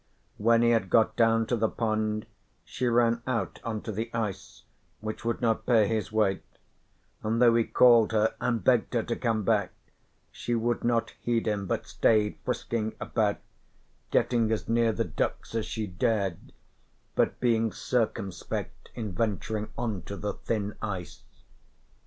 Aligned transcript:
When 0.37 0.63
he 0.63 0.71
had 0.71 0.89
got 0.89 1.15
down 1.15 1.45
to 1.45 1.55
the 1.55 1.69
pond, 1.69 2.25
she 2.65 2.87
ran 2.87 3.21
out 3.27 3.59
on 3.63 3.81
to 3.83 3.91
the 3.91 4.09
ice, 4.15 4.63
which 4.99 5.23
would 5.23 5.41
not 5.43 5.67
bear 5.67 5.85
his 5.87 6.11
weight, 6.11 6.43
and 7.21 7.39
though 7.39 7.53
he 7.53 7.65
called 7.65 8.11
her 8.11 8.33
and 8.41 8.63
begged 8.63 8.95
her 8.95 9.03
to 9.03 9.15
come 9.15 9.43
back 9.43 9.71
she 10.31 10.55
would 10.55 10.83
not 10.83 11.11
heed 11.21 11.45
him 11.45 11.67
but 11.67 11.85
stayed 11.85 12.39
frisking 12.43 12.95
about, 12.99 13.37
getting 14.09 14.51
as 14.51 14.67
near 14.67 14.91
the 14.91 15.05
ducks 15.05 15.53
as 15.53 15.67
she 15.67 15.85
dared, 15.85 16.51
but 17.13 17.39
being 17.39 17.71
circumspect 17.71 18.89
in 18.95 19.11
venturing 19.11 19.69
on 19.77 20.01
to 20.01 20.17
the 20.17 20.33
thin 20.33 20.73
ice. 20.81 21.21